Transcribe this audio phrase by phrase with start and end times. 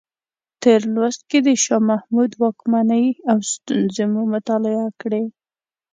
[0.63, 5.23] تېر لوست کې د شاه محمود واکمنۍ او ستونزې مو مطالعه کړې.